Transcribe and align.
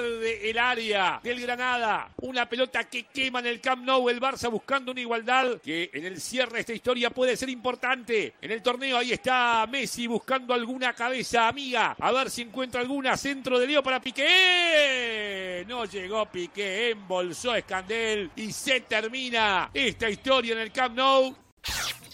El 0.00 0.58
área 0.58 1.20
del 1.22 1.40
Granada. 1.40 2.10
Una 2.22 2.48
pelota 2.48 2.84
que 2.84 3.04
quema 3.04 3.40
en 3.40 3.46
el 3.46 3.60
Camp 3.60 3.84
Nou. 3.84 4.08
El 4.08 4.20
Barça 4.20 4.50
buscando 4.50 4.92
una 4.92 5.00
igualdad 5.00 5.60
que 5.62 5.90
en 5.92 6.04
el 6.04 6.20
cierre 6.20 6.54
de 6.54 6.60
esta 6.60 6.72
historia 6.72 7.10
puede 7.10 7.36
ser 7.36 7.48
importante. 7.48 8.34
En 8.40 8.50
el 8.50 8.62
torneo 8.62 8.98
ahí 8.98 9.12
está 9.12 9.66
Messi 9.70 10.06
buscando 10.06 10.54
alguna 10.54 10.92
cabeza 10.92 11.48
amiga. 11.48 11.96
A 11.98 12.12
ver 12.12 12.30
si 12.30 12.42
encuentra 12.42 12.80
alguna. 12.80 13.16
Centro 13.16 13.58
de 13.58 13.66
Leo 13.66 13.82
para 13.82 14.00
Piqué. 14.00 15.64
No 15.66 15.84
llegó 15.84 16.26
Piqué. 16.26 16.90
Embolsó 16.90 17.54
Escandel. 17.54 18.30
Y 18.36 18.52
se 18.52 18.80
termina 18.82 19.70
esta 19.74 20.08
historia 20.08 20.52
en 20.52 20.60
el 20.60 20.72
Camp 20.72 20.96
Nou. 20.96 21.34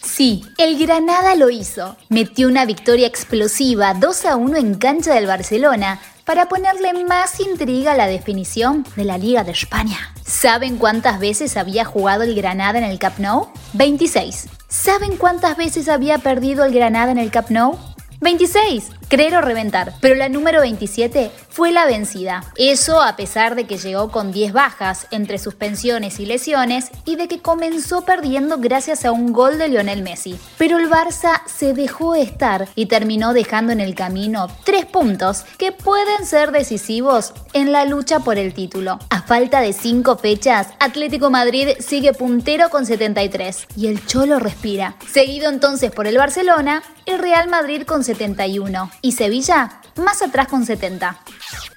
Sí, 0.01 0.43
el 0.57 0.77
Granada 0.77 1.35
lo 1.35 1.49
hizo. 1.49 1.97
Metió 2.09 2.47
una 2.47 2.65
victoria 2.65 3.07
explosiva 3.07 3.93
2 3.93 4.25
a 4.25 4.35
1 4.37 4.57
en 4.57 4.75
cancha 4.75 5.13
del 5.13 5.27
Barcelona 5.27 5.99
para 6.25 6.47
ponerle 6.47 7.05
más 7.05 7.39
intriga 7.39 7.93
a 7.93 7.97
la 7.97 8.07
definición 8.07 8.85
de 8.95 9.05
la 9.05 9.17
Liga 9.17 9.43
de 9.43 9.51
España. 9.51 10.13
¿Saben 10.25 10.77
cuántas 10.77 11.19
veces 11.19 11.55
había 11.55 11.85
jugado 11.85 12.23
el 12.23 12.35
Granada 12.35 12.79
en 12.79 12.83
el 12.83 12.99
Camp 12.99 13.19
Nou? 13.19 13.47
26. 13.73 14.47
¿Saben 14.67 15.17
cuántas 15.17 15.55
veces 15.55 15.87
había 15.87 16.17
perdido 16.17 16.65
el 16.65 16.73
Granada 16.73 17.11
en 17.11 17.19
el 17.19 17.31
Camp 17.31 17.49
Nou? 17.51 17.77
26. 18.21 18.89
Creer 19.15 19.45
reventar. 19.45 19.93
Pero 20.01 20.15
la 20.15 20.27
número 20.27 20.59
27 20.59 21.31
fue 21.47 21.71
la 21.71 21.85
vencida. 21.85 22.43
Eso 22.57 23.01
a 23.01 23.15
pesar 23.15 23.55
de 23.55 23.65
que 23.65 23.77
llegó 23.77 24.11
con 24.11 24.33
10 24.33 24.51
bajas 24.51 25.07
entre 25.09 25.37
suspensiones 25.37 26.19
y 26.19 26.25
lesiones 26.25 26.91
y 27.05 27.15
de 27.15 27.29
que 27.29 27.41
comenzó 27.41 28.03
perdiendo 28.03 28.57
gracias 28.57 29.05
a 29.05 29.13
un 29.13 29.31
gol 29.31 29.57
de 29.57 29.69
Lionel 29.69 30.03
Messi. 30.03 30.37
Pero 30.57 30.79
el 30.79 30.89
Barça 30.89 31.43
se 31.45 31.71
dejó 31.71 32.13
estar 32.13 32.67
y 32.75 32.87
terminó 32.87 33.31
dejando 33.31 33.71
en 33.71 33.79
el 33.79 33.95
camino 33.95 34.49
3 34.65 34.85
puntos 34.87 35.45
que 35.57 35.71
pueden 35.71 36.25
ser 36.25 36.51
decisivos 36.51 37.31
en 37.53 37.71
la 37.71 37.85
lucha 37.85 38.19
por 38.19 38.37
el 38.37 38.53
título. 38.53 38.99
A 39.09 39.21
falta 39.21 39.61
de 39.61 39.71
5 39.71 40.17
fechas, 40.17 40.67
Atlético 40.81 41.29
Madrid 41.29 41.69
sigue 41.79 42.11
puntero 42.11 42.69
con 42.69 42.85
73 42.85 43.67
y 43.77 43.87
el 43.87 44.05
Cholo 44.05 44.39
respira. 44.39 44.97
Seguido 45.09 45.49
entonces 45.49 45.89
por 45.91 46.05
el 46.05 46.17
Barcelona, 46.17 46.83
el 47.05 47.19
Real 47.19 47.47
Madrid 47.47 47.83
con 47.83 48.03
71 48.03 48.91
y 49.05 49.11
Sevilla 49.11 49.81
más 49.97 50.23
atrás 50.23 50.47
con 50.47 50.65
70. 50.65 51.19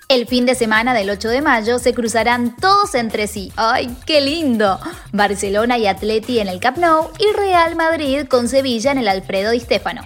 El 0.09 0.27
fin 0.27 0.47
de 0.47 0.55
semana 0.55 0.95
del 0.95 1.11
8 1.11 1.29
de 1.29 1.43
mayo 1.43 1.79
se 1.79 1.93
cruzarán 1.93 2.57
todos 2.57 2.95
entre 2.95 3.27
sí. 3.27 3.53
¡Ay, 3.57 3.95
qué 4.07 4.23
lindo! 4.23 4.81
Barcelona 5.13 5.77
y 5.77 5.87
Atleti 5.87 6.41
en 6.41 6.49
el 6.49 6.59
Camp 6.59 6.79
Nou 6.79 7.11
y 7.19 7.37
Real 7.37 7.77
Madrid 7.77 8.27
con 8.27 8.49
Sevilla 8.49 8.93
en 8.93 8.99
el 8.99 9.09
Alfredo 9.09 9.51
Di 9.51 9.61
Stéfano. 9.61 10.03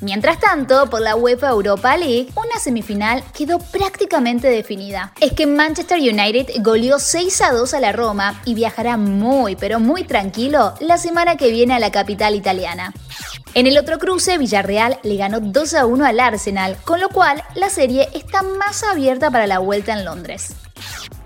Mientras 0.00 0.40
tanto, 0.40 0.88
por 0.88 1.02
la 1.02 1.14
UEFA 1.14 1.50
Europa 1.50 1.96
League, 1.96 2.28
una 2.36 2.58
semifinal 2.58 3.22
quedó 3.36 3.58
prácticamente 3.58 4.48
definida. 4.48 5.12
Es 5.20 5.32
que 5.32 5.46
Manchester 5.46 5.98
United 5.98 6.48
goleó 6.60 6.98
6 6.98 7.42
a 7.42 7.52
2 7.52 7.74
a 7.74 7.80
la 7.80 7.92
Roma 7.92 8.40
y 8.46 8.54
viajará 8.54 8.96
muy, 8.96 9.56
pero 9.56 9.78
muy 9.78 10.04
tranquilo 10.04 10.74
la 10.80 10.96
semana 10.96 11.36
que 11.36 11.50
viene 11.50 11.74
a 11.74 11.78
la 11.78 11.90
capital 11.90 12.34
italiana. 12.34 12.94
En 13.56 13.66
el 13.66 13.78
otro 13.78 13.98
cruce, 13.98 14.36
Villarreal 14.36 14.98
le 15.02 15.16
ganó 15.16 15.40
2 15.40 15.72
a 15.72 15.86
1 15.86 16.04
al 16.04 16.20
Arsenal, 16.20 16.76
con 16.84 17.00
lo 17.00 17.08
cual 17.08 17.42
la 17.54 17.70
serie 17.70 18.06
está 18.12 18.42
más 18.42 18.82
abierta 18.82 19.30
para 19.30 19.46
la 19.46 19.60
vuelta 19.60 19.94
en 19.94 20.04
Londres. 20.04 20.54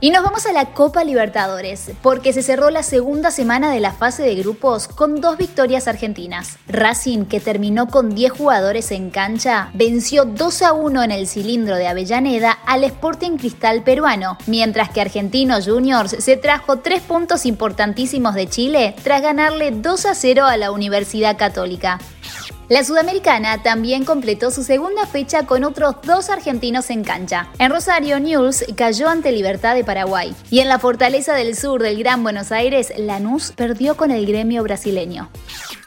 Y 0.03 0.09
nos 0.09 0.23
vamos 0.25 0.47
a 0.47 0.53
la 0.55 0.73
Copa 0.73 1.05
Libertadores, 1.05 1.91
porque 2.01 2.33
se 2.33 2.43
cerró 2.43 2.71
la 2.71 2.83
segunda 2.83 3.31
semana 3.31 3.71
de 3.71 3.81
la 3.81 3.93
fase 3.93 4.23
de 4.23 4.35
grupos 4.35 4.89
con 4.89 5.21
dos 5.21 5.37
victorias 5.37 5.89
argentinas. 5.89 6.57
Racing, 6.69 7.27
que 7.27 7.39
terminó 7.39 7.87
con 7.87 8.15
10 8.15 8.33
jugadores 8.33 8.93
en 8.93 9.11
cancha, 9.11 9.69
venció 9.75 10.25
2 10.25 10.63
a 10.63 10.73
1 10.73 11.03
en 11.03 11.11
el 11.11 11.27
cilindro 11.27 11.77
de 11.77 11.87
Avellaneda 11.87 12.53
al 12.65 12.85
Sporting 12.85 13.37
Cristal 13.37 13.83
peruano, 13.83 14.39
mientras 14.47 14.89
que 14.89 15.03
Argentinos 15.03 15.69
Juniors 15.69 16.17
se 16.19 16.39
trajo 16.39 16.79
tres 16.79 17.03
puntos 17.03 17.45
importantísimos 17.45 18.35
de 18.35 18.49
Chile 18.49 18.95
tras 19.05 19.21
ganarle 19.21 19.71
2 19.71 20.07
a 20.07 20.15
0 20.15 20.47
a 20.47 20.57
la 20.57 20.71
Universidad 20.71 21.37
Católica. 21.37 21.99
La 22.71 22.85
sudamericana 22.85 23.65
también 23.65 24.05
completó 24.05 24.53
su 24.53 24.63
segunda 24.63 25.05
fecha 25.05 25.45
con 25.45 25.65
otros 25.65 25.97
dos 26.05 26.31
argentinos 26.31 26.89
en 26.91 27.03
cancha. 27.03 27.49
En 27.59 27.69
Rosario, 27.73 28.21
News 28.21 28.65
cayó 28.77 29.09
ante 29.09 29.33
Libertad 29.33 29.75
de 29.75 29.83
Paraguay. 29.83 30.37
Y 30.53 30.61
en 30.61 30.69
la 30.69 30.79
Fortaleza 30.79 31.35
del 31.35 31.57
Sur 31.57 31.83
del 31.83 31.99
Gran 31.99 32.23
Buenos 32.23 32.53
Aires, 32.53 32.93
Lanús 32.97 33.51
perdió 33.57 33.97
con 33.97 34.13
el 34.13 34.25
gremio 34.25 34.63
brasileño. 34.63 35.29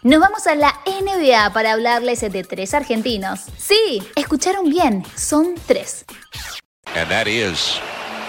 Nos 0.02 0.20
vamos 0.20 0.46
a 0.46 0.56
la 0.56 0.78
NBA 0.86 1.54
para 1.54 1.72
hablarles 1.72 2.20
de 2.20 2.44
tres 2.44 2.74
argentinos. 2.74 3.46
Sí, 3.58 4.04
escucharon 4.18 4.70
bien, 4.70 5.06
son 5.16 5.56
tres. 5.66 6.04
And 6.98 7.08
that 7.08 7.28
is 7.28 7.80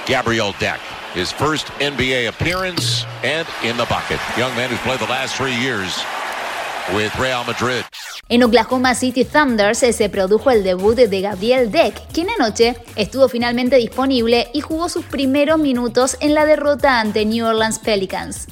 Gabriel 0.07 0.55
Deck. 0.61 0.79
His 1.13 1.33
first 1.33 1.67
NBA 1.81 2.29
appearance 2.29 3.05
and 3.25 3.49
in 3.65 3.77
the 3.77 3.87
bucket. 3.87 4.21
Young 4.39 4.55
man 4.55 4.71
who's 4.71 4.79
played 4.83 5.01
the 5.01 5.11
last 5.11 5.35
three 5.35 5.57
years 5.57 6.05
with 6.95 7.13
Real 7.19 7.43
Madrid. 7.43 7.84
En 8.31 8.43
Oklahoma 8.43 8.95
City 8.95 9.27
Thunders 9.27 9.79
se 9.79 10.09
produjo 10.09 10.51
el 10.51 10.65
debut 10.65 10.95
de 10.95 11.21
Gabriel 11.21 11.71
Deck, 11.71 11.95
quien 12.11 12.29
anoche 12.31 12.75
estuvo 12.97 13.29
finalmente 13.29 13.77
disponible 13.77 14.49
y 14.55 14.63
jugó 14.63 14.89
sus 14.89 15.05
primeros 15.05 15.59
minutos 15.59 16.17
en 16.21 16.33
la 16.35 16.47
derrota 16.47 17.01
ante 17.01 17.27
New 17.27 17.47
Orleans 17.47 17.79
Pelicans. 17.79 18.49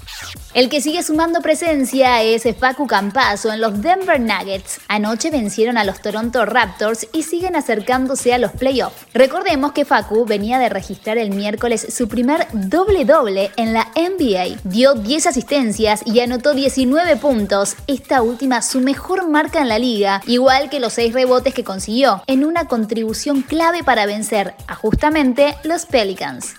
El 0.54 0.68
que 0.68 0.82
sigue 0.82 1.02
sumando 1.02 1.40
presencia 1.40 2.22
es 2.22 2.46
Facu 2.58 2.86
Campazo 2.86 3.50
en 3.50 3.62
los 3.62 3.80
Denver 3.80 4.20
Nuggets. 4.20 4.80
Anoche 4.86 5.30
vencieron 5.30 5.78
a 5.78 5.84
los 5.84 6.02
Toronto 6.02 6.44
Raptors 6.44 7.06
y 7.14 7.22
siguen 7.22 7.56
acercándose 7.56 8.34
a 8.34 8.38
los 8.38 8.52
playoffs. 8.52 9.06
Recordemos 9.14 9.72
que 9.72 9.86
Facu 9.86 10.26
venía 10.26 10.58
de 10.58 10.68
registrar 10.68 11.16
el 11.16 11.30
miércoles 11.30 11.86
su 11.88 12.06
primer 12.06 12.46
doble-doble 12.52 13.50
en 13.56 13.72
la 13.72 13.88
NBA. 13.96 14.58
Dio 14.64 14.92
10 14.92 15.28
asistencias 15.28 16.02
y 16.04 16.20
anotó 16.20 16.52
19 16.52 17.16
puntos, 17.16 17.76
esta 17.86 18.20
última 18.20 18.60
su 18.60 18.80
mejor 18.80 19.26
marca 19.30 19.62
en 19.62 19.68
la 19.68 19.78
liga, 19.78 20.20
igual 20.26 20.68
que 20.68 20.80
los 20.80 20.92
6 20.92 21.14
rebotes 21.14 21.54
que 21.54 21.64
consiguió, 21.64 22.22
en 22.26 22.44
una 22.44 22.66
contribución 22.66 23.40
clave 23.40 23.84
para 23.84 24.04
vencer 24.04 24.54
a 24.66 24.74
justamente 24.74 25.56
los 25.64 25.86
Pelicans. 25.86 26.56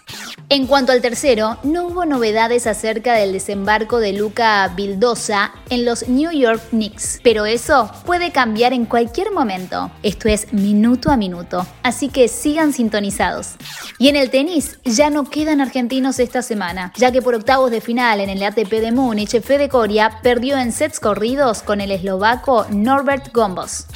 En 0.53 0.67
cuanto 0.67 0.91
al 0.91 1.01
tercero, 1.01 1.57
no 1.63 1.87
hubo 1.87 2.05
novedades 2.05 2.67
acerca 2.67 3.15
del 3.15 3.33
desembarco 3.33 3.97
de 3.97 4.13
Luca 4.13 4.71
Vildosa 4.75 5.51
en 5.71 5.83
los 5.83 6.07
New 6.07 6.29
York 6.29 6.61
Knicks, 6.69 7.19
pero 7.23 7.47
eso 7.47 7.89
puede 8.05 8.31
cambiar 8.31 8.71
en 8.71 8.85
cualquier 8.85 9.31
momento. 9.31 9.89
Esto 10.03 10.29
es 10.29 10.53
minuto 10.53 11.09
a 11.09 11.17
minuto, 11.17 11.65
así 11.81 12.07
que 12.07 12.27
sigan 12.27 12.71
sintonizados. 12.71 13.55
Y 13.97 14.09
en 14.09 14.15
el 14.15 14.29
tenis, 14.29 14.77
ya 14.85 15.09
no 15.09 15.27
quedan 15.27 15.59
argentinos 15.59 16.19
esta 16.19 16.43
semana, 16.43 16.93
ya 16.97 17.11
que 17.11 17.23
por 17.23 17.33
octavos 17.33 17.71
de 17.71 17.81
final 17.81 18.19
en 18.19 18.29
el 18.29 18.43
ATP 18.43 18.73
de 18.73 18.91
Múnich, 18.91 19.41
Fede 19.41 19.69
Coria 19.69 20.19
perdió 20.21 20.59
en 20.59 20.71
sets 20.71 20.99
corridos 20.99 21.63
con 21.63 21.81
el 21.81 21.89
eslovaco 21.89 22.67
Norbert 22.69 23.33
Gombos. 23.33 23.87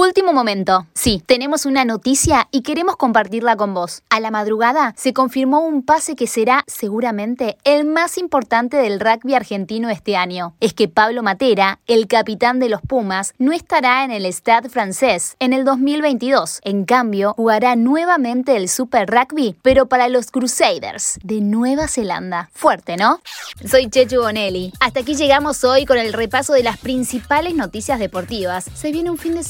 Último 0.00 0.32
momento. 0.32 0.86
Sí, 0.94 1.20
tenemos 1.26 1.66
una 1.66 1.84
noticia 1.84 2.46
y 2.52 2.62
queremos 2.62 2.94
compartirla 2.94 3.56
con 3.56 3.74
vos. 3.74 4.04
A 4.10 4.20
la 4.20 4.30
madrugada 4.30 4.94
se 4.96 5.12
confirmó 5.12 5.58
un 5.58 5.82
pase 5.82 6.14
que 6.14 6.28
será 6.28 6.62
seguramente 6.68 7.58
el 7.64 7.84
más 7.84 8.16
importante 8.16 8.76
del 8.76 9.00
rugby 9.00 9.34
argentino 9.34 9.90
este 9.90 10.14
año. 10.14 10.54
Es 10.60 10.72
que 10.72 10.86
Pablo 10.86 11.24
Matera, 11.24 11.80
el 11.88 12.06
capitán 12.06 12.60
de 12.60 12.68
los 12.68 12.80
Pumas, 12.80 13.34
no 13.38 13.50
estará 13.50 14.04
en 14.04 14.12
el 14.12 14.24
Stade 14.26 14.68
francés 14.68 15.34
en 15.40 15.52
el 15.52 15.64
2022. 15.64 16.60
En 16.62 16.84
cambio, 16.84 17.34
jugará 17.34 17.74
nuevamente 17.74 18.54
el 18.54 18.68
Super 18.68 19.10
Rugby, 19.10 19.56
pero 19.62 19.86
para 19.86 20.08
los 20.08 20.30
Crusaders 20.30 21.18
de 21.24 21.40
Nueva 21.40 21.88
Zelanda. 21.88 22.50
Fuerte, 22.54 22.96
¿no? 22.96 23.20
Soy 23.68 23.90
Chechu 23.90 24.20
Bonelli. 24.20 24.72
Hasta 24.78 25.00
aquí 25.00 25.16
llegamos 25.16 25.64
hoy 25.64 25.86
con 25.86 25.98
el 25.98 26.12
repaso 26.12 26.52
de 26.52 26.62
las 26.62 26.78
principales 26.78 27.56
noticias 27.56 27.98
deportivas. 27.98 28.66
Se 28.74 28.92
viene 28.92 29.10
un 29.10 29.18
fin 29.18 29.34
de 29.34 29.42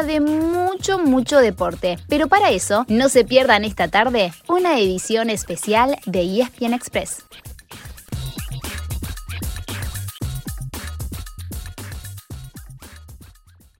de 0.00 0.20
mucho, 0.20 0.98
mucho 0.98 1.38
deporte. 1.38 1.98
Pero 2.08 2.28
para 2.28 2.50
eso, 2.50 2.86
no 2.88 3.10
se 3.10 3.24
pierdan 3.24 3.64
esta 3.64 3.88
tarde 3.88 4.32
una 4.48 4.78
edición 4.78 5.28
especial 5.28 5.98
de 6.06 6.40
ESPN 6.40 6.72
Express. 6.72 7.24